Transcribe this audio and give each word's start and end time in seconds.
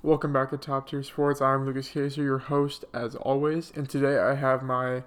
Welcome 0.00 0.32
back 0.32 0.50
to 0.50 0.56
Top 0.56 0.88
Tier 0.88 1.02
Sports. 1.02 1.42
I'm 1.42 1.66
Lucas 1.66 1.88
Caser, 1.88 2.18
your 2.18 2.38
host 2.38 2.84
as 2.94 3.16
always, 3.16 3.72
and 3.74 3.90
today 3.90 4.16
I 4.16 4.36
have 4.36 4.62
my 4.62 5.02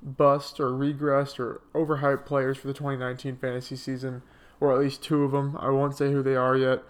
bust 0.00 0.60
or 0.60 0.70
regressed 0.70 1.40
or 1.40 1.62
overhyped 1.74 2.26
players 2.26 2.56
for 2.56 2.68
the 2.68 2.72
2019 2.72 3.38
fantasy 3.38 3.74
season, 3.74 4.22
or 4.60 4.72
at 4.72 4.78
least 4.78 5.02
two 5.02 5.24
of 5.24 5.32
them. 5.32 5.56
I 5.58 5.70
won't 5.70 5.96
say 5.96 6.12
who 6.12 6.22
they 6.22 6.36
are 6.36 6.56
yet, 6.56 6.84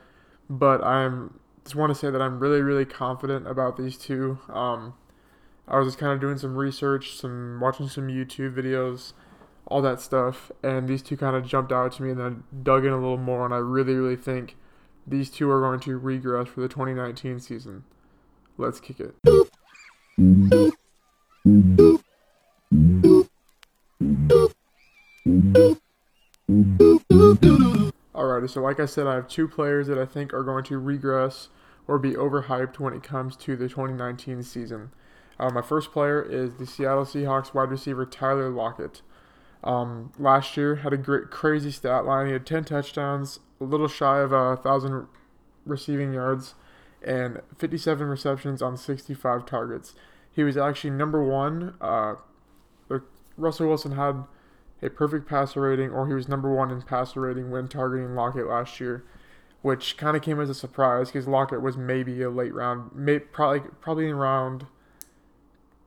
but 0.51 0.85
I'm 0.85 1.41
just 1.65 1.75
want 1.75 1.95
to 1.95 1.99
say 1.99 2.11
that 2.11 2.21
I'm 2.21 2.41
really, 2.41 2.61
really 2.61 2.85
confident 2.85 3.49
about 3.49 3.79
these 3.79 3.97
two. 3.97 4.39
Um, 4.51 4.93
I 5.67 5.79
was 5.79 5.89
just 5.89 5.99
kind 5.99 6.13
of 6.13 6.21
doing 6.21 6.37
some 6.37 6.57
research, 6.57 7.17
some 7.17 7.59
watching 7.63 7.89
some 7.89 8.09
YouTube 8.09 8.55
videos, 8.55 9.15
all 9.65 9.81
that 9.81 10.03
stuff, 10.03 10.53
and 10.63 10.91
these 10.91 11.01
two 11.01 11.17
kind 11.17 11.35
of 11.35 11.47
jumped 11.47 11.73
out 11.73 11.93
to 11.93 12.03
me, 12.03 12.11
and 12.11 12.21
then 12.21 12.27
I 12.27 12.63
dug 12.63 12.85
in 12.85 12.93
a 12.93 13.01
little 13.01 13.17
more, 13.17 13.47
and 13.47 13.55
I 13.55 13.59
really, 13.59 13.95
really 13.95 14.17
think 14.17 14.57
these 15.07 15.31
two 15.31 15.51
are 15.51 15.61
going 15.61 15.81
to 15.81 15.97
regress 15.97 16.49
for 16.49 16.61
the 16.61 16.69
2019 16.69 17.41
season. 17.41 17.85
Let's 18.59 18.81
kick 18.81 19.01
it. 19.01 19.15
Alrighty, 28.15 28.51
so 28.51 28.63
like 28.63 28.81
I 28.81 28.87
said, 28.87 29.07
I 29.07 29.15
have 29.15 29.29
two 29.29 29.47
players 29.47 29.87
that 29.89 29.99
I 29.99 30.07
think 30.07 30.33
are 30.33 30.43
going 30.43 30.65
to 30.65 30.79
regress 30.79 31.49
or 31.87 31.99
be 31.99 32.13
overhyped 32.13 32.79
when 32.79 32.95
it 32.95 33.03
comes 33.03 33.37
to 33.37 33.57
the 33.57 33.69
2019 33.69 34.43
season. 34.43 34.91
Uh, 35.39 35.51
my 35.51 35.63
first 35.63 35.93
player 35.93 36.23
is 36.23 36.55
the 36.55 36.67
Seattle 36.67 37.05
Seahawks 37.05 37.55
wide 37.55 37.71
receiver 37.71 38.07
Tyler 38.07 38.49
Lockett. 38.49 39.03
Um, 39.63 40.13
last 40.19 40.57
year 40.57 40.77
had 40.77 40.93
a 40.93 40.97
great, 40.97 41.31
crazy 41.31 41.71
stat 41.71 42.05
line. 42.05 42.27
He 42.27 42.33
had 42.33 42.47
10 42.47 42.65
touchdowns, 42.65 43.41
a 43.61 43.65
little 43.65 43.89
shy 43.89 44.21
of 44.21 44.33
a 44.33 44.57
thousand 44.57 45.07
receiving 45.65 46.13
yards, 46.13 46.55
and 47.03 47.41
57 47.57 48.07
receptions 48.07 48.63
on 48.63 48.77
65 48.77 49.47
targets. 49.47 49.95
He 50.31 50.43
was 50.43 50.57
actually 50.57 50.91
number 50.91 51.23
one. 51.23 51.75
Uh, 51.81 52.15
Russell 53.37 53.69
Wilson 53.69 53.93
had 53.93 54.25
a 54.83 54.91
perfect 54.91 55.29
passer 55.29 55.63
rating, 55.63 55.91
or 55.91 56.07
he 56.07 56.15
was 56.15 56.29
number 56.29 56.55
one 56.55 56.71
in 56.71 56.83
passer 56.83 57.21
rating 57.21 57.51
when 57.51 57.69
targeting 57.69 58.15
Lockett 58.15 58.47
last 58.47 58.81
year, 58.81 59.05
which 59.63 59.97
kind 59.97 60.17
of 60.17 60.23
came 60.23 60.41
as 60.41 60.51
a 60.51 60.55
surprise 60.55 61.09
because 61.09 61.27
Lockett 61.27 61.63
was 61.63 61.77
maybe 61.77 62.23
a 62.23 62.31
late 62.31 62.55
round, 62.55 62.95
may, 62.95 63.19
probably 63.19 63.61
probably 63.81 64.09
in 64.09 64.17
round 64.17 64.67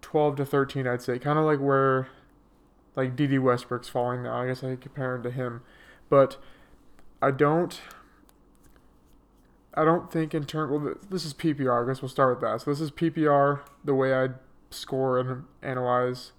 12 0.02 0.38
to 0.38 0.46
13, 0.46 0.88
I'd 0.88 1.02
say, 1.02 1.20
kind 1.20 1.38
of 1.38 1.46
like 1.46 1.60
where 1.60 2.08
like 2.96 3.16
Dede 3.16 3.40
Westbrook's 3.40 3.90
falling 3.90 4.24
now. 4.24 4.42
I 4.42 4.48
guess 4.48 4.64
I 4.64 4.70
could 4.72 4.82
compare 4.82 5.16
him 5.16 5.24
to 5.24 5.32
him, 5.32 5.62
but 6.10 6.38
I 7.22 7.32
don't. 7.32 7.80
I 9.74 9.86
don't 9.86 10.12
think 10.12 10.34
in 10.34 10.46
terms. 10.46 10.72
Well, 10.72 10.96
this 11.10 11.26
is 11.26 11.34
PPR. 11.34 11.84
I 11.84 11.88
guess 11.88 12.02
we'll 12.02 12.10
start 12.10 12.36
with 12.36 12.42
that. 12.42 12.62
So 12.62 12.72
this 12.72 12.82
is 12.82 12.92
PPR. 12.92 13.62
The 13.84 13.96
way 13.96 14.14
I 14.14 14.30
score 14.72 15.20
and 15.20 15.46
analyze 15.62 16.32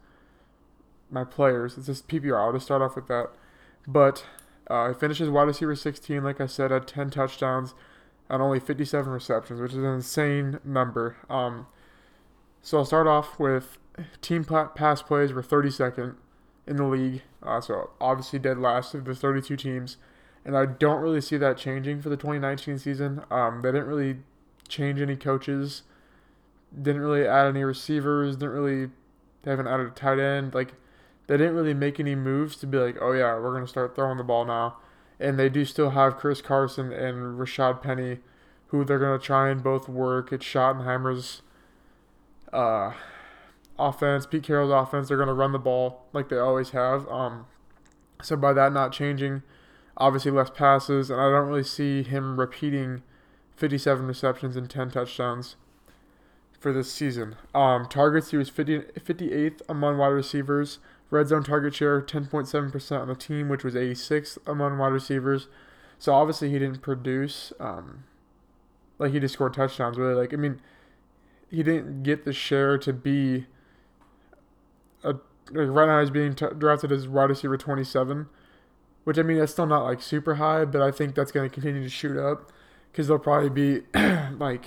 my 1.10 1.24
players. 1.24 1.76
It's 1.76 1.86
just 1.86 2.08
PPR. 2.08 2.38
I'll 2.38 2.52
just 2.52 2.66
start 2.66 2.82
off 2.82 2.96
with 2.96 3.08
that. 3.08 3.30
But 3.86 4.26
uh, 4.68 4.88
he 4.88 4.94
finishes 4.94 5.28
wide 5.28 5.44
receiver 5.44 5.74
16. 5.74 6.22
Like 6.22 6.40
I 6.40 6.46
said, 6.46 6.70
had 6.70 6.86
10 6.86 7.10
touchdowns 7.10 7.74
and 8.28 8.40
only 8.40 8.60
57 8.60 9.12
receptions, 9.12 9.60
which 9.60 9.72
is 9.72 9.78
an 9.78 9.84
insane 9.84 10.60
number. 10.64 11.16
Um, 11.28 11.66
so 12.62 12.78
I'll 12.78 12.84
start 12.84 13.06
off 13.06 13.38
with 13.38 13.78
team 14.22 14.44
pass 14.44 15.02
plays 15.02 15.32
were 15.32 15.42
32nd 15.42 16.14
in 16.66 16.76
the 16.76 16.84
league. 16.84 17.22
Uh, 17.42 17.60
so 17.60 17.90
obviously 18.00 18.38
dead 18.38 18.58
last 18.58 18.94
of 18.94 19.04
the 19.04 19.14
32 19.14 19.56
teams. 19.56 19.96
And 20.44 20.56
I 20.56 20.66
don't 20.66 21.00
really 21.00 21.20
see 21.20 21.36
that 21.36 21.58
changing 21.58 22.00
for 22.00 22.08
the 22.08 22.16
2019 22.16 22.78
season. 22.78 23.22
Um, 23.30 23.60
they 23.62 23.70
didn't 23.70 23.86
really 23.86 24.18
change 24.68 25.00
any 25.00 25.16
coaches, 25.16 25.82
didn't 26.74 27.02
really 27.02 27.26
add 27.26 27.46
any 27.46 27.62
receivers, 27.62 28.36
didn't 28.36 28.54
really, 28.54 28.90
they 29.42 29.50
haven't 29.50 29.66
added 29.66 29.88
a 29.88 29.90
tight 29.90 30.18
end. 30.18 30.54
Like, 30.54 30.74
they 31.30 31.36
didn't 31.36 31.54
really 31.54 31.74
make 31.74 32.00
any 32.00 32.16
moves 32.16 32.56
to 32.56 32.66
be 32.66 32.76
like, 32.76 32.96
oh 33.00 33.12
yeah, 33.12 33.34
we're 33.34 33.52
to 33.64 33.70
start 33.70 33.94
throwing 33.94 34.16
the 34.18 34.24
ball 34.24 34.44
now. 34.44 34.78
And 35.20 35.38
they 35.38 35.48
do 35.48 35.64
still 35.64 35.90
have 35.90 36.16
Chris 36.16 36.40
Carson 36.40 36.92
and 36.92 37.38
Rashaad 37.38 37.82
Penny, 37.82 38.18
who 38.68 38.84
they're 38.84 38.98
to 39.16 39.24
try 39.24 39.48
and 39.48 39.62
both 39.62 39.88
work. 39.88 40.32
It's 40.32 40.44
Schottenheimer's 40.44 41.42
uh, 42.52 42.94
offense, 43.78 44.26
Pete 44.26 44.42
Carroll's 44.42 44.72
offense. 44.72 45.06
They're 45.06 45.16
to 45.28 45.34
run 45.34 45.52
the 45.52 45.60
ball 45.60 46.06
like 46.12 46.30
they 46.30 46.38
always 46.38 46.70
have. 46.70 47.06
Um, 47.08 47.46
so 48.22 48.34
by 48.34 48.52
that 48.52 48.72
not 48.72 48.90
changing, 48.90 49.42
obviously 50.00 50.30
less 50.30 50.50
passes, 50.50 51.10
and 51.10 51.20
I 51.20 51.30
don't 51.30 51.48
really 51.48 51.62
see 51.62 52.02
him 52.02 52.40
repeating 52.40 53.02
57 53.56 54.06
receptions 54.06 54.56
and 54.56 54.68
10 54.68 54.90
touchdowns 54.90 55.56
for 56.58 56.72
this 56.72 56.92
season. 56.92 57.36
Um, 57.54 57.86
targets, 57.86 58.30
he 58.30 58.36
was 58.36 58.48
50, 58.48 58.80
58th 58.98 59.60
among 59.68 59.98
wide 59.98 60.08
receivers. 60.08 60.78
Red 61.10 61.28
zone 61.28 61.42
target 61.42 61.74
share, 61.74 62.00
10.7% 62.00 63.00
on 63.00 63.08
the 63.08 63.14
team, 63.14 63.48
which 63.48 63.64
was 63.64 63.74
86th 63.74 64.38
among 64.46 64.78
wide 64.78 64.92
receivers. 64.92 65.48
So 65.98 66.14
obviously 66.14 66.50
he 66.50 66.58
didn't 66.58 66.80
produce, 66.82 67.52
um, 67.60 68.04
like 68.98 69.12
he 69.12 69.20
just 69.20 69.34
scored 69.34 69.54
touchdowns. 69.54 69.98
Really, 69.98 70.14
like 70.14 70.32
I 70.32 70.36
mean, 70.36 70.60
he 71.50 71.62
didn't 71.62 72.04
get 72.04 72.24
the 72.24 72.32
share 72.32 72.78
to 72.78 72.92
be 72.92 73.46
a 75.02 75.16
like 75.52 75.68
right 75.68 75.86
now 75.86 76.00
he's 76.00 76.10
being 76.10 76.34
t- 76.34 76.46
drafted 76.56 76.92
as 76.92 77.08
wide 77.08 77.30
receiver 77.30 77.56
27, 77.56 78.28
which 79.10 79.18
I 79.18 79.22
mean 79.22 79.38
that's 79.38 79.50
still 79.50 79.66
not 79.66 79.82
like 79.82 80.00
super 80.00 80.36
high, 80.36 80.64
but 80.64 80.80
I 80.80 80.92
think 80.92 81.16
that's 81.16 81.32
going 81.32 81.50
to 81.50 81.52
continue 81.52 81.82
to 81.82 81.88
shoot 81.88 82.16
up 82.16 82.52
because 82.92 83.08
there'll 83.08 83.20
probably 83.20 83.50
be 83.50 83.82
like 84.38 84.66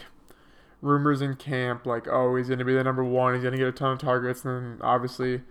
rumors 0.81 1.22
in 1.22 1.34
camp 1.36 1.86
like 1.86 2.09
oh 2.09 2.36
he's 2.36 2.48
going 2.48 2.59
to 2.59 2.66
be 2.66 2.74
the 2.74 2.84
number 2.84 3.06
one, 3.06 3.36
he's 3.36 3.42
going 3.42 3.54
to 3.54 3.58
get 3.58 3.70
a 3.70 3.72
ton 3.72 3.94
of 3.94 4.00
targets, 4.00 4.44
and 4.44 4.54
then 4.54 4.80
obviously 4.81 5.44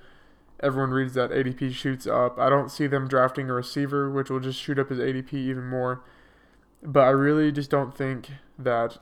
everyone 0.62 0.90
reads 0.90 1.14
that 1.14 1.30
ADP 1.30 1.72
shoots 1.72 2.06
up. 2.06 2.38
I 2.38 2.50
don't 2.50 2.70
see 2.70 2.86
them 2.86 3.08
drafting 3.08 3.48
a 3.48 3.54
receiver, 3.54 4.10
which 4.10 4.28
will 4.28 4.40
just 4.40 4.60
shoot 4.60 4.78
up 4.78 4.90
his 4.90 4.98
ADP 4.98 5.32
even 5.32 5.64
more. 5.64 6.04
But 6.82 7.04
I 7.04 7.10
really 7.12 7.50
just 7.50 7.70
don't 7.70 7.96
think 7.96 8.28
that 8.58 8.98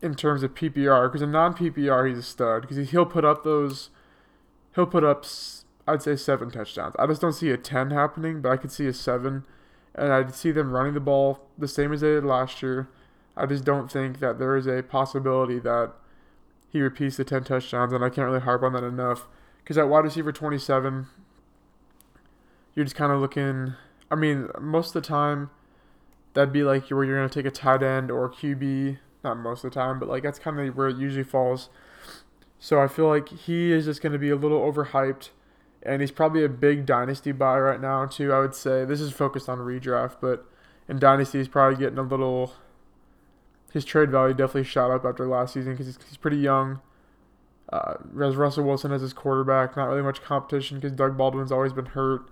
in 0.00 0.14
terms 0.14 0.42
of 0.42 0.54
PPR, 0.54 1.06
because 1.06 1.20
in 1.20 1.32
non 1.32 1.52
PPR 1.52 2.08
he's 2.08 2.16
a 2.16 2.22
stud 2.22 2.62
because 2.62 2.92
he'll 2.92 3.04
put 3.04 3.26
up 3.26 3.44
those, 3.44 3.90
he'll 4.74 4.86
put 4.86 5.04
up 5.04 5.26
I'd 5.86 6.02
say 6.02 6.16
seven 6.16 6.50
touchdowns. 6.50 6.94
I 6.98 7.06
just 7.06 7.20
don't 7.20 7.32
see 7.32 7.50
a 7.50 7.56
ten 7.56 7.90
happening, 7.90 8.40
but 8.40 8.50
I 8.50 8.56
could 8.56 8.72
see 8.72 8.86
a 8.86 8.92
seven, 8.92 9.44
and 9.94 10.12
I'd 10.12 10.34
see 10.34 10.50
them 10.50 10.72
running 10.72 10.94
the 10.94 11.00
ball 11.00 11.40
the 11.56 11.68
same 11.68 11.92
as 11.92 12.00
they 12.00 12.08
did 12.08 12.24
last 12.24 12.62
year. 12.62 12.88
I 13.36 13.46
just 13.46 13.64
don't 13.64 13.90
think 13.90 14.18
that 14.20 14.38
there 14.38 14.56
is 14.56 14.66
a 14.66 14.82
possibility 14.82 15.58
that 15.60 15.92
he 16.68 16.80
repeats 16.80 17.16
the 17.16 17.24
ten 17.24 17.44
touchdowns, 17.44 17.92
and 17.92 18.04
I 18.04 18.08
can't 18.08 18.26
really 18.26 18.40
harp 18.40 18.62
on 18.62 18.72
that 18.72 18.84
enough 18.84 19.26
because 19.66 19.78
at 19.78 19.88
wide 19.88 20.04
receiver 20.04 20.30
27, 20.30 21.06
you're 22.74 22.84
just 22.84 22.94
kind 22.94 23.10
of 23.10 23.20
looking. 23.20 23.74
I 24.10 24.14
mean, 24.14 24.48
most 24.60 24.94
of 24.94 25.02
the 25.02 25.08
time, 25.08 25.50
that'd 26.34 26.52
be 26.52 26.62
like 26.62 26.88
where 26.88 27.04
you're 27.04 27.18
going 27.18 27.28
to 27.28 27.34
take 27.34 27.46
a 27.46 27.50
tight 27.50 27.82
end 27.82 28.10
or 28.10 28.30
QB. 28.30 28.98
Not 29.24 29.38
most 29.38 29.64
of 29.64 29.72
the 29.72 29.74
time, 29.74 29.98
but 29.98 30.08
like 30.08 30.22
that's 30.22 30.38
kind 30.38 30.60
of 30.60 30.76
where 30.76 30.88
it 30.88 30.96
usually 30.98 31.24
falls. 31.24 31.68
So 32.60 32.80
I 32.80 32.86
feel 32.86 33.08
like 33.08 33.28
he 33.28 33.72
is 33.72 33.86
just 33.86 34.00
going 34.00 34.12
to 34.12 34.18
be 34.18 34.30
a 34.30 34.36
little 34.36 34.60
overhyped, 34.60 35.30
and 35.82 36.00
he's 36.00 36.10
probably 36.10 36.44
a 36.44 36.48
big 36.48 36.86
dynasty 36.86 37.32
buy 37.32 37.58
right 37.58 37.80
now 37.80 38.06
too. 38.06 38.32
I 38.32 38.40
would 38.40 38.54
say 38.54 38.84
this 38.84 39.00
is 39.00 39.12
focused 39.12 39.48
on 39.48 39.58
redraft, 39.58 40.16
but 40.20 40.46
in 40.88 40.98
dynasty 40.98 41.38
he's 41.38 41.48
probably 41.48 41.78
getting 41.78 41.98
a 41.98 42.02
little. 42.02 42.54
His 43.72 43.84
trade 43.84 44.10
value 44.10 44.34
definitely 44.34 44.64
shot 44.64 44.90
up 44.90 45.04
after 45.04 45.26
last 45.26 45.54
season 45.54 45.72
because 45.72 45.86
he's, 45.86 45.98
he's 46.08 46.16
pretty 46.16 46.38
young. 46.38 46.80
Uh, 47.70 47.94
as 48.22 48.36
Russell 48.36 48.64
Wilson 48.64 48.92
as 48.92 49.02
his 49.02 49.12
quarterback, 49.12 49.76
not 49.76 49.86
really 49.86 50.02
much 50.02 50.22
competition 50.22 50.78
because 50.78 50.92
Doug 50.92 51.16
Baldwin's 51.16 51.52
always 51.52 51.72
been 51.72 51.86
hurt. 51.86 52.28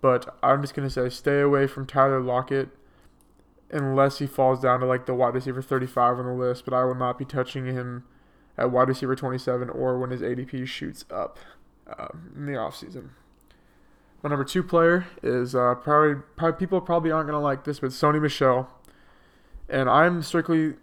But 0.00 0.36
I'm 0.42 0.60
just 0.60 0.74
gonna 0.74 0.90
say, 0.90 1.08
stay 1.08 1.40
away 1.40 1.66
from 1.66 1.86
Tyler 1.86 2.20
Lockett 2.20 2.70
unless 3.70 4.18
he 4.18 4.26
falls 4.26 4.60
down 4.60 4.80
to 4.80 4.86
like 4.86 5.06
the 5.06 5.14
wide 5.14 5.34
receiver 5.34 5.62
35 5.62 6.18
on 6.18 6.26
the 6.26 6.32
list. 6.32 6.64
But 6.64 6.74
I 6.74 6.84
will 6.84 6.94
not 6.94 7.18
be 7.18 7.24
touching 7.24 7.66
him 7.66 8.04
at 8.58 8.70
wide 8.70 8.88
receiver 8.88 9.14
27 9.14 9.70
or 9.70 9.98
when 9.98 10.10
his 10.10 10.20
ADP 10.20 10.66
shoots 10.66 11.04
up 11.10 11.38
um, 11.86 12.32
in 12.36 12.46
the 12.46 12.52
offseason. 12.52 13.10
My 14.22 14.30
number 14.30 14.44
two 14.44 14.62
player 14.62 15.06
is 15.22 15.54
uh, 15.54 15.74
probably, 15.74 16.22
probably 16.36 16.58
people 16.58 16.80
probably 16.80 17.10
aren't 17.10 17.26
gonna 17.26 17.40
like 17.40 17.64
this, 17.64 17.80
but 17.80 17.90
Sony 17.90 18.20
Michel. 18.20 18.70
And 19.68 19.88
I'm 19.88 20.22
strictly 20.22 20.74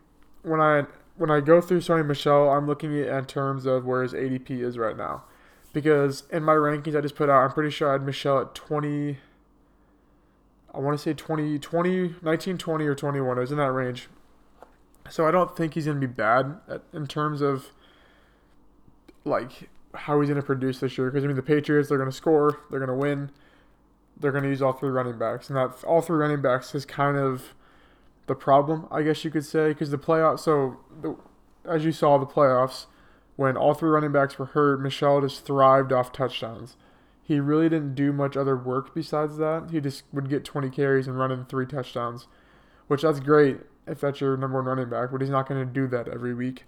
when 0.43 0.59
I 0.59 0.85
when 1.15 1.29
I 1.29 1.41
go 1.41 1.61
through 1.61 1.81
Sony 1.81 2.05
Michel, 2.05 2.49
I'm 2.49 2.65
looking 2.65 2.97
at 2.99 3.07
in 3.07 3.25
terms 3.25 3.65
of 3.65 3.85
where 3.85 4.03
his 4.03 4.13
ADP 4.13 4.51
is 4.51 4.77
right 4.77 4.95
now. 4.95 5.23
Because 5.73 6.23
in 6.31 6.43
my 6.43 6.53
rankings 6.53 6.97
I 6.97 7.01
just 7.01 7.15
put 7.15 7.29
out, 7.29 7.43
I'm 7.43 7.51
pretty 7.51 7.69
sure 7.69 7.89
I 7.89 7.93
had 7.93 8.03
Michel 8.03 8.39
at 8.39 8.55
20. 8.55 9.17
I 10.73 10.79
want 10.79 10.97
to 10.97 11.03
say 11.03 11.13
20, 11.13 11.59
20, 11.59 12.15
19, 12.21 12.57
20, 12.57 12.85
or 12.85 12.95
21. 12.95 13.37
It 13.37 13.41
was 13.41 13.51
in 13.51 13.57
that 13.57 13.71
range. 13.71 14.07
So 15.09 15.27
I 15.27 15.31
don't 15.31 15.55
think 15.55 15.73
he's 15.73 15.85
to 15.85 15.93
be 15.93 16.07
bad 16.07 16.57
at, 16.67 16.83
in 16.93 17.05
terms 17.05 17.41
of 17.41 17.71
like 19.25 19.69
how 19.93 20.19
he's 20.19 20.29
going 20.29 20.39
to 20.41 20.45
produce 20.45 20.79
this 20.79 20.97
year. 20.97 21.09
Because 21.09 21.23
I 21.23 21.27
mean, 21.27 21.35
the 21.35 21.43
Patriots, 21.43 21.89
they're 21.89 21.97
going 21.97 22.09
to 22.09 22.15
score, 22.15 22.59
they're 22.69 22.79
going 22.79 22.89
to 22.89 22.95
win, 22.95 23.31
they're 24.19 24.31
going 24.31 24.43
to 24.43 24.49
use 24.49 24.61
all 24.61 24.73
three 24.73 24.89
running 24.89 25.17
backs, 25.17 25.49
and 25.49 25.57
that 25.57 25.83
all 25.83 26.01
three 26.01 26.17
running 26.17 26.41
backs 26.41 26.73
is 26.75 26.85
kind 26.85 27.17
of 27.17 27.53
the 28.27 28.35
problem, 28.35 28.87
I 28.91 29.01
guess 29.01 29.23
you 29.23 29.31
could 29.31 29.45
say, 29.45 29.69
because 29.69 29.89
the 29.89 29.97
playoffs. 29.97 30.39
So, 30.41 30.77
the, 31.01 31.15
as 31.65 31.83
you 31.83 31.91
saw, 31.91 32.17
the 32.17 32.25
playoffs 32.25 32.85
when 33.39 33.55
all 33.55 33.73
three 33.73 33.89
running 33.89 34.11
backs 34.11 34.37
were 34.37 34.47
hurt, 34.47 34.81
Michel 34.81 35.21
just 35.21 35.45
thrived 35.45 35.93
off 35.93 36.11
touchdowns. 36.11 36.75
He 37.23 37.39
really 37.39 37.69
didn't 37.69 37.95
do 37.95 38.11
much 38.11 38.35
other 38.35 38.57
work 38.57 38.93
besides 38.93 39.37
that. 39.37 39.69
He 39.71 39.79
just 39.79 40.03
would 40.11 40.29
get 40.29 40.43
20 40.43 40.69
carries 40.69 41.07
and 41.07 41.17
run 41.17 41.31
in 41.31 41.45
three 41.45 41.65
touchdowns, 41.65 42.27
which 42.87 43.03
that's 43.03 43.21
great 43.21 43.59
if 43.87 44.01
that's 44.01 44.19
your 44.19 44.35
number 44.35 44.57
one 44.57 44.65
running 44.65 44.89
back, 44.89 45.11
but 45.11 45.21
he's 45.21 45.29
not 45.29 45.47
going 45.47 45.65
to 45.65 45.73
do 45.73 45.87
that 45.87 46.09
every 46.09 46.33
week. 46.33 46.65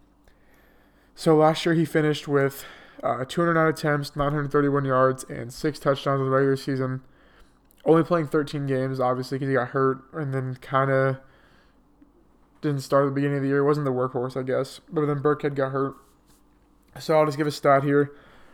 So 1.14 1.36
last 1.36 1.66
year 1.66 1.76
he 1.76 1.84
finished 1.84 2.30
with 2.30 2.64
uh, 3.04 3.26
209 3.26 3.68
attempts, 3.68 4.16
931 4.16 4.86
yards, 4.86 5.24
and 5.26 5.52
six 5.52 5.80
touchdowns 5.80 6.20
in 6.20 6.26
the 6.26 6.32
regular 6.32 6.56
season. 6.56 7.02
Only 7.84 8.04
playing 8.04 8.28
13 8.28 8.68
games, 8.68 9.00
obviously, 9.00 9.40
because 9.40 9.50
he 9.50 9.56
got 9.56 9.70
hurt 9.70 10.04
and 10.14 10.34
then 10.34 10.56
kind 10.62 10.92
of 10.92 11.18
didn't 12.62 12.82
start 12.82 13.04
at 13.04 13.06
the 13.08 13.16
beginning 13.16 13.38
of 13.38 13.44
the 13.44 13.50
year. 13.50 13.60
It 13.60 13.66
wasn't 13.66 13.86
the 13.86 13.92
workhorse, 13.92 14.38
I 14.38 14.44
guess. 14.44 14.82
But 14.92 15.08
then 15.08 15.20
Burkhead 15.20 15.56
got 15.56 15.72
hurt. 15.72 15.96
So 17.00 17.18
I'll 17.18 17.26
just 17.26 17.38
give 17.38 17.48
a 17.48 17.52
stat 17.52 17.84
here. 17.84 18.12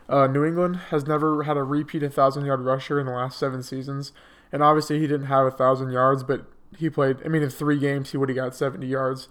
Uh, 0.08 0.26
New 0.26 0.44
England 0.44 0.76
has 0.90 1.06
never 1.06 1.42
had 1.42 1.58
a 1.58 1.62
repeat 1.62 2.00
1,000 2.00 2.46
yard 2.46 2.60
rusher 2.60 2.98
in 2.98 3.04
the 3.04 3.12
last 3.12 3.38
seven 3.38 3.62
seasons. 3.62 4.12
And 4.50 4.62
obviously, 4.62 4.98
he 4.98 5.06
didn't 5.06 5.26
have 5.26 5.44
1,000 5.44 5.90
yards, 5.90 6.22
but 6.22 6.46
he 6.78 6.88
played, 6.88 7.18
I 7.22 7.28
mean, 7.28 7.42
in 7.42 7.50
three 7.50 7.78
games, 7.78 8.12
he 8.12 8.16
would 8.16 8.30
have 8.30 8.36
got 8.36 8.54
70 8.54 8.86
yards. 8.86 9.28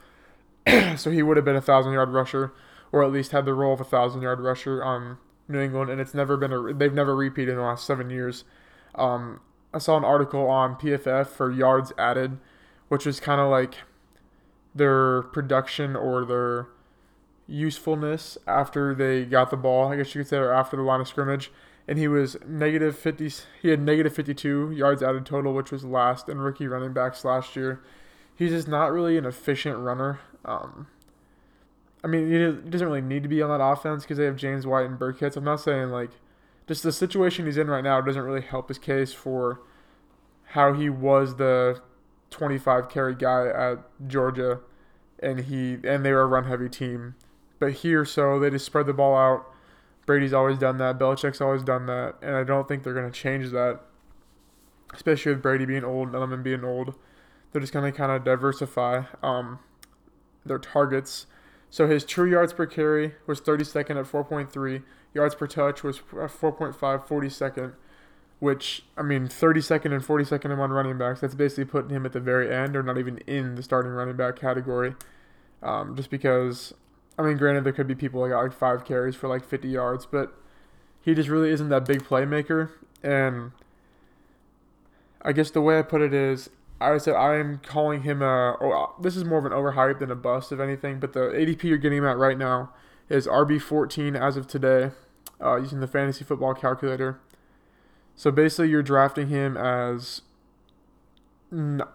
so 0.95 1.09
he 1.09 1.23
would 1.23 1.37
have 1.37 1.45
been 1.45 1.55
a 1.55 1.59
1,000 1.59 1.93
yard 1.93 2.09
rusher 2.09 2.53
or 2.91 3.03
at 3.03 3.11
least 3.11 3.31
had 3.31 3.45
the 3.45 3.53
role 3.53 3.73
of 3.73 3.81
a 3.81 3.85
thousand 3.85 4.21
yard 4.21 4.39
rusher 4.39 4.83
on 4.83 5.17
New 5.47 5.59
England, 5.59 5.89
and 5.89 6.01
it's 6.01 6.13
never 6.13 6.37
been 6.37 6.51
a 6.51 6.73
they've 6.73 6.93
never 6.93 7.15
repeated 7.15 7.51
in 7.51 7.57
the 7.57 7.63
last 7.63 7.85
seven 7.85 8.09
years. 8.09 8.43
Um, 8.95 9.39
I 9.73 9.79
saw 9.79 9.97
an 9.97 10.03
article 10.03 10.47
on 10.47 10.75
PFF 10.75 11.27
for 11.27 11.51
yards 11.51 11.93
added, 11.97 12.37
which 12.87 13.05
was 13.05 13.19
kind 13.19 13.39
of 13.39 13.49
like 13.49 13.75
their 14.73 15.23
production 15.23 15.95
or 15.95 16.25
their 16.25 16.67
usefulness 17.47 18.37
after 18.45 18.93
they 18.93 19.25
got 19.25 19.49
the 19.49 19.57
ball, 19.57 19.91
I 19.91 19.97
guess 19.97 20.13
you 20.13 20.21
could 20.21 20.29
say, 20.29 20.37
or 20.37 20.51
after 20.51 20.75
the 20.77 20.83
line 20.83 21.01
of 21.01 21.07
scrimmage. 21.07 21.51
And 21.87 21.97
he 21.97 22.07
was 22.07 22.35
negative 22.45 22.97
50, 22.97 23.31
he 23.61 23.69
had 23.69 23.79
negative 23.79 24.13
52 24.13 24.71
yards 24.71 25.01
added 25.01 25.25
total, 25.25 25.53
which 25.53 25.71
was 25.71 25.85
last 25.85 26.27
in 26.27 26.39
rookie 26.39 26.67
running 26.67 26.91
backs 26.91 27.23
last 27.23 27.55
year. 27.55 27.81
He's 28.35 28.51
just 28.51 28.67
not 28.67 28.91
really 28.91 29.17
an 29.17 29.25
efficient 29.25 29.77
runner. 29.77 30.19
Um, 30.43 30.87
I 32.07 32.09
mean, 32.09 32.31
he 32.31 32.69
doesn't 32.69 32.87
really 32.87 33.01
need 33.01 33.23
to 33.23 33.29
be 33.29 33.41
on 33.41 33.49
that 33.49 33.61
offense 33.61 34.03
because 34.03 34.17
they 34.17 34.23
have 34.23 34.37
James 34.37 34.65
White 34.65 34.85
and 34.85 34.97
Burkhead. 34.97 35.33
So 35.33 35.39
I'm 35.39 35.43
not 35.43 35.59
saying 35.59 35.89
like 35.89 36.11
just 36.65 36.81
the 36.81 36.93
situation 36.93 37.45
he's 37.45 37.57
in 37.57 37.67
right 37.67 37.83
now 37.83 37.99
doesn't 37.99 38.21
really 38.21 38.41
help 38.41 38.69
his 38.69 38.77
case 38.77 39.11
for 39.11 39.59
how 40.51 40.71
he 40.71 40.89
was 40.89 41.35
the 41.35 41.81
25 42.29 42.87
carry 42.87 43.13
guy 43.13 43.47
at 43.47 43.79
Georgia, 44.07 44.61
and 45.19 45.41
he 45.41 45.79
and 45.83 46.05
they 46.05 46.13
were 46.13 46.21
a 46.21 46.27
run 46.27 46.45
heavy 46.45 46.69
team. 46.69 47.15
But 47.59 47.73
here, 47.73 48.05
so 48.05 48.39
they 48.39 48.51
just 48.51 48.65
spread 48.65 48.85
the 48.85 48.93
ball 48.93 49.17
out. 49.17 49.45
Brady's 50.05 50.31
always 50.31 50.57
done 50.57 50.77
that. 50.77 50.97
Belichick's 50.97 51.41
always 51.41 51.63
done 51.63 51.87
that, 51.87 52.15
and 52.21 52.37
I 52.37 52.45
don't 52.45 52.69
think 52.69 52.83
they're 52.83 52.93
going 52.93 53.11
to 53.11 53.19
change 53.19 53.49
that. 53.51 53.81
Especially 54.93 55.33
with 55.33 55.41
Brady 55.41 55.65
being 55.65 55.83
old 55.83 56.07
and 56.07 56.15
Edelman 56.15 56.41
being 56.41 56.63
old, 56.63 56.95
they're 57.51 57.59
just 57.59 57.73
going 57.73 57.91
to 57.91 57.97
kind 57.97 58.13
of 58.13 58.23
diversify 58.23 59.03
um, 59.21 59.59
their 60.45 60.59
targets 60.59 61.25
so 61.69 61.87
his 61.87 62.05
true 62.05 62.29
yards 62.29 62.53
per 62.53 62.65
carry 62.65 63.15
was 63.25 63.41
32nd 63.41 63.99
at 63.99 64.05
4.3. 64.05 64.83
Yards 65.13 65.35
per 65.35 65.47
touch 65.47 65.83
was 65.83 65.99
4.5, 65.99 66.75
42nd, 66.77 67.73
which, 68.39 68.83
I 68.95 69.01
mean, 69.01 69.27
32nd 69.27 69.93
and 69.93 70.03
42nd 70.03 70.51
among 70.51 70.69
running 70.71 70.97
backs. 70.97 71.21
That's 71.21 71.35
basically 71.35 71.65
putting 71.65 71.89
him 71.89 72.05
at 72.05 72.13
the 72.13 72.19
very 72.19 72.53
end 72.53 72.75
or 72.75 72.83
not 72.83 72.97
even 72.97 73.17
in 73.19 73.55
the 73.55 73.63
starting 73.63 73.91
running 73.91 74.15
back 74.15 74.37
category. 74.37 74.95
Um, 75.61 75.95
just 75.95 76.09
because, 76.09 76.73
I 77.17 77.23
mean, 77.23 77.37
granted, 77.37 77.63
there 77.63 77.73
could 77.73 77.87
be 77.87 77.95
people 77.95 78.23
that 78.23 78.29
got 78.29 78.43
like 78.43 78.53
five 78.53 78.85
carries 78.85 79.15
for 79.15 79.27
like 79.27 79.43
50 79.43 79.67
yards, 79.67 80.05
but 80.05 80.33
he 81.01 81.13
just 81.13 81.29
really 81.29 81.49
isn't 81.49 81.69
that 81.69 81.85
big 81.85 82.03
playmaker. 82.03 82.69
And 83.03 83.51
I 85.21 85.33
guess 85.33 85.51
the 85.51 85.61
way 85.61 85.79
I 85.79 85.81
put 85.81 86.01
it 86.01 86.13
is 86.13 86.49
I 86.79 86.97
said 86.97 87.15
I'm 87.15 87.59
calling 87.59 88.03
him 88.03 88.21
a. 88.21 88.55
Oh, 88.61 88.93
this 89.01 89.15
is 89.15 89.25
more 89.25 89.39
of 89.39 89.45
an 89.45 89.51
overhype 89.51 89.99
than 89.99 90.11
a 90.11 90.15
bust, 90.15 90.51
if 90.51 90.59
anything. 90.59 90.99
But 90.99 91.13
the 91.13 91.21
ADP 91.21 91.63
you're 91.63 91.77
getting 91.77 91.99
him 91.99 92.05
at 92.05 92.17
right 92.17 92.37
now 92.37 92.71
is 93.09 93.25
RB14 93.25 94.19
as 94.19 94.37
of 94.37 94.47
today, 94.47 94.91
uh, 95.41 95.55
using 95.55 95.79
the 95.79 95.87
fantasy 95.87 96.23
football 96.23 96.53
calculator. 96.53 97.19
So 98.15 98.31
basically, 98.31 98.69
you're 98.69 98.83
drafting 98.83 99.29
him 99.29 99.57
as 99.57 100.21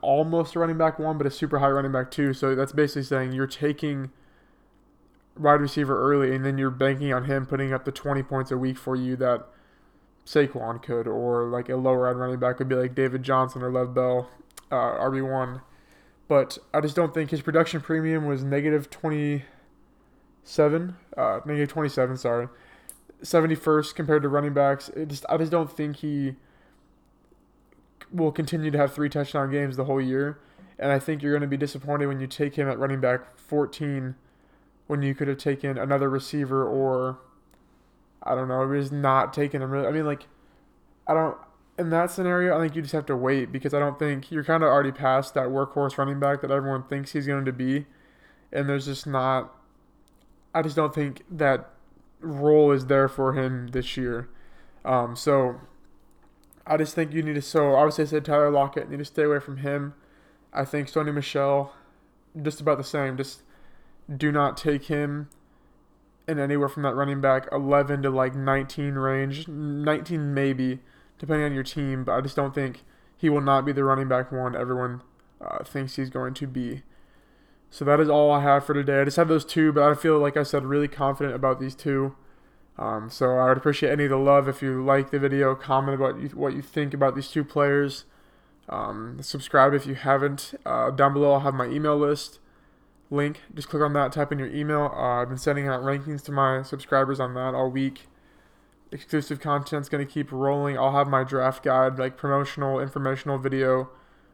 almost 0.01 0.57
a 0.57 0.59
running 0.59 0.79
back 0.79 0.99
one, 0.99 1.19
but 1.19 1.27
a 1.27 1.31
super 1.31 1.59
high 1.61 1.69
running 1.69 1.93
back 1.93 2.11
two. 2.11 2.33
So 2.33 2.55
that's 2.55 2.73
basically 2.73 3.05
saying 3.05 3.33
you're 3.33 3.47
taking 3.47 4.11
wide 5.39 5.61
receiver 5.61 5.97
early, 5.97 6.35
and 6.35 6.45
then 6.45 6.59
you're 6.59 6.71
banking 6.71 7.13
on 7.13 7.27
him 7.27 7.47
putting 7.47 7.73
up 7.73 7.85
the 7.85 7.93
20 7.93 8.23
points 8.25 8.51
a 8.51 8.59
week 8.59 8.79
for 8.79 8.97
you 8.97 9.15
that 9.17 9.47
Saquon 10.27 10.83
could, 10.83 11.07
or 11.07 11.45
like 11.45 11.69
a 11.69 11.77
lower 11.77 12.09
end 12.09 12.19
running 12.19 12.41
back 12.41 12.57
could 12.57 12.69
be 12.69 12.75
like 12.75 12.97
David 12.97 13.23
Johnson 13.23 13.63
or 13.63 13.71
Lev 13.71 13.95
Bell 13.95 14.29
uh, 14.73 14.99
RB1. 14.99 15.61
But 16.27 16.59
I 16.73 16.81
just 16.81 16.97
don't 16.97 17.13
think 17.13 17.31
his 17.31 17.43
production 17.43 17.83
premium 17.83 18.27
was 18.27 18.43
negative 18.43 18.91
27, 18.91 20.97
uh, 21.17 21.41
negative 21.45 21.69
27, 21.69 22.17
sorry. 22.17 22.49
71st 23.23 23.95
compared 23.95 24.23
to 24.23 24.29
running 24.29 24.55
backs. 24.55 24.89
It 24.91 25.09
just 25.09 25.25
I 25.29 25.37
just 25.37 25.53
don't 25.53 25.71
think 25.71 25.97
he 25.97 26.37
will 28.11 28.33
continue 28.33 28.71
to 28.71 28.79
have 28.79 28.93
three 28.93 29.09
touchdown 29.09 29.51
games 29.51 29.77
the 29.77 29.85
whole 29.85 30.01
year. 30.01 30.41
And 30.79 30.91
I 30.91 30.99
think 30.99 31.23
you're 31.23 31.33
going 31.33 31.43
to 31.43 31.47
be 31.47 31.57
disappointed 31.57 32.07
when 32.07 32.19
you 32.19 32.27
take 32.27 32.57
him 32.57 32.69
at 32.69 32.79
running 32.79 33.01
back 33.01 33.39
14 33.39 34.17
when 34.89 35.03
you 35.03 35.15
could 35.15 35.29
have 35.29 35.39
taken 35.39 35.79
another 35.79 36.11
receiver 36.11 36.67
or 36.67 37.19
I 38.23 38.35
don't 38.35 38.49
know, 38.49 38.75
just 38.75 38.93
not 38.93 39.33
taking 39.33 39.61
him. 39.61 39.73
I 39.73 39.91
mean, 39.91 40.07
like, 40.07 40.27
I 41.07 41.15
don't 41.15 41.37
in 41.79 41.91
that 41.91 42.11
scenario, 42.11 42.57
I 42.57 42.61
think 42.61 42.77
you 42.77 42.83
just 42.83 42.93
have 42.93 43.07
to 43.07 43.17
wait 43.17 43.51
because 43.51 43.73
I 43.73 43.79
don't 43.79 43.99
think 43.99 44.31
you're 44.31 44.45
kind 44.45 44.63
of 44.63 44.69
already 44.69 44.93
past 44.93 45.35
that 45.35 45.49
workhorse 45.49 45.97
running 45.97 46.21
back 46.21 46.43
that 46.43 46.51
everyone 46.51 46.85
thinks 46.85 47.13
he's 47.13 47.27
going 47.27 47.45
to 47.45 47.53
be. 47.53 47.87
And 48.53 48.69
there's 48.69 48.85
just 48.85 49.07
not, 49.07 49.55
I 50.55 50.63
just 50.63 50.77
don't 50.77 50.95
think 50.95 51.23
that 51.31 51.71
role 52.21 52.73
is 52.73 52.87
there 52.87 53.09
for 53.09 53.33
him 53.33 53.69
this 53.69 53.97
year. 53.97 54.29
Um, 54.85 55.17
so 55.17 55.61
I 56.67 56.77
just 56.77 56.95
think 56.95 57.13
you 57.13 57.23
need 57.23 57.35
to, 57.35 57.43
so 57.43 57.75
obviously 57.75 58.05
I 58.05 58.07
said 58.09 58.25
Tyler 58.27 58.51
Lockett, 58.51 58.91
need 58.91 58.99
to 58.99 59.05
stay 59.05 59.23
away 59.23 59.41
from 59.41 59.59
him. 59.59 59.95
I 60.53 60.67
think 60.67 60.89
Sony 60.89 61.15
Michel, 61.15 61.73
just 62.41 62.61
about 62.61 62.77
the 62.77 62.85
same. 62.85 63.17
Just 63.17 63.43
do 64.15 64.31
not 64.31 64.59
take 64.59 64.85
him 64.85 65.31
in 66.29 66.39
anywhere 66.39 66.69
from 66.69 66.83
that 66.83 66.95
running 66.95 67.23
back 67.23 67.49
11 67.51 68.03
to 68.03 68.11
like 68.11 68.35
19 68.35 68.95
range, 68.95 69.49
19 69.49 70.35
maybe 70.35 70.81
depending 71.19 71.45
on 71.45 71.55
your 71.55 71.63
team. 71.63 72.05
But 72.05 72.13
I 72.13 72.21
just 72.21 72.37
don't 72.37 72.55
think 72.55 72.85
he 73.17 73.29
will 73.29 73.41
not 73.41 73.65
be 73.65 73.73
the 73.73 73.85
running 73.85 74.09
back 74.09 74.33
one 74.33 74.57
everyone 74.57 75.03
uh, 75.41 75.63
thinks 75.65 75.97
he's 75.97 76.11
going 76.11 76.35
to 76.35 76.47
be. 76.47 76.83
So 77.71 77.85
that 77.85 78.01
is 78.01 78.09
all 78.09 78.31
I 78.31 78.43
have 78.43 78.67
for 78.67 78.75
today. 78.75 79.01
I 79.01 79.05
just 79.05 79.17
have 79.17 79.29
those 79.29 79.45
two, 79.45 79.73
but 79.73 79.83
I 79.83 79.95
feel 79.95 80.19
like 80.19 80.37
I 80.37 80.43
said 80.43 80.65
really 80.65 80.89
confident 80.89 81.35
about 81.35 81.59
these 81.59 81.75
two. 81.75 82.15
Um, 82.79 83.09
so 83.11 83.39
I 83.39 83.49
would 83.49 83.57
appreciate 83.57 83.91
any 83.91 84.05
of 84.05 84.11
the 84.11 84.17
love 84.17 84.49
if 84.49 84.61
you 84.61 84.85
like 84.85 85.11
the 85.11 85.19
video, 85.19 85.55
comment 85.55 85.95
about 85.95 86.35
what 86.35 86.55
you 86.55 86.63
think 86.63 86.93
about 86.93 87.15
these 87.15 87.29
two 87.29 87.45
players. 87.45 88.05
Um, 88.69 89.19
subscribe 89.23 89.73
if 89.73 89.87
you 89.87 89.95
haven't. 89.95 90.55
Uh, 90.67 90.91
down 90.91 91.13
below 91.13 91.33
I'll 91.33 91.41
have 91.41 91.55
my 91.55 91.67
email 91.67 91.97
list 91.97 92.41
link. 93.11 93.41
Just 93.55 93.69
click 93.69 93.83
on 93.83 93.93
that, 93.93 94.13
type 94.13 94.33
in 94.33 94.39
your 94.39 94.49
email. 94.49 94.93
Uh, 94.95 95.23
I've 95.23 95.29
been 95.29 95.39
sending 95.39 95.69
out 95.69 95.83
rankings 95.83 96.23
to 96.25 96.33
my 96.33 96.63
subscribers 96.63 97.21
on 97.21 97.35
that 97.35 97.55
all 97.55 97.71
week 97.71 98.07
exclusive 98.93 99.41
content's 99.41 99.89
going 99.89 100.07
to 100.07 100.13
keep 100.13 100.31
rolling. 100.31 100.79
I'll 100.79 100.93
have 100.97 101.09
my 101.09 101.25
draft 101.25 101.65
guide, 101.65 101.99
like 101.99 102.17
promotional, 102.17 102.79
informational 102.79 103.39
video, 103.39 103.91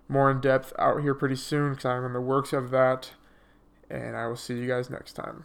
more 0.09 0.31
in 0.31 0.41
depth 0.41 0.73
out 0.79 1.01
here 1.01 1.15
pretty 1.15 1.37
soon 1.37 1.71
because 1.71 1.87
I'm 1.87 2.05
in 2.05 2.13
the 2.13 2.21
works 2.21 2.53
of 2.53 2.71
that. 2.71 3.13
And 3.89 4.17
I 4.17 4.27
will 4.27 4.37
see 4.37 4.55
you 4.55 4.67
guys 4.67 4.91
next 4.91 5.15
time. 5.15 5.45